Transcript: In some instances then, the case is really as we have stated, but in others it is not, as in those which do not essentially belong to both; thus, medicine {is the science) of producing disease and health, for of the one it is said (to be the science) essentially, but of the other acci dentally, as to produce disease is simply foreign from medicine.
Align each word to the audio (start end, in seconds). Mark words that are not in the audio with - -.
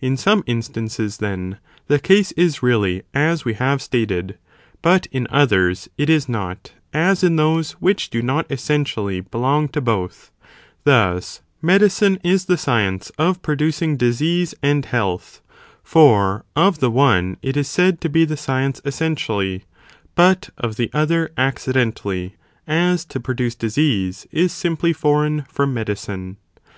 In 0.00 0.16
some 0.16 0.42
instances 0.46 1.18
then, 1.18 1.58
the 1.88 1.98
case 1.98 2.32
is 2.32 2.62
really 2.62 3.02
as 3.12 3.44
we 3.44 3.52
have 3.52 3.82
stated, 3.82 4.38
but 4.80 5.04
in 5.12 5.26
others 5.30 5.90
it 5.98 6.08
is 6.08 6.26
not, 6.26 6.72
as 6.94 7.22
in 7.22 7.36
those 7.36 7.72
which 7.72 8.08
do 8.08 8.22
not 8.22 8.50
essentially 8.50 9.20
belong 9.20 9.68
to 9.68 9.82
both; 9.82 10.30
thus, 10.84 11.42
medicine 11.60 12.18
{is 12.24 12.46
the 12.46 12.56
science) 12.56 13.10
of 13.18 13.42
producing 13.42 13.98
disease 13.98 14.54
and 14.62 14.86
health, 14.86 15.42
for 15.82 16.46
of 16.56 16.78
the 16.78 16.90
one 16.90 17.36
it 17.42 17.54
is 17.54 17.68
said 17.68 18.00
(to 18.00 18.08
be 18.08 18.24
the 18.24 18.38
science) 18.38 18.80
essentially, 18.86 19.64
but 20.14 20.48
of 20.56 20.76
the 20.76 20.88
other 20.94 21.30
acci 21.36 21.74
dentally, 21.74 22.32
as 22.66 23.04
to 23.04 23.20
produce 23.20 23.54
disease 23.54 24.26
is 24.32 24.50
simply 24.50 24.94
foreign 24.94 25.42
from 25.46 25.74
medicine. 25.74 26.38